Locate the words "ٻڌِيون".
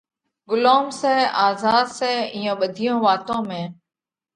2.59-2.97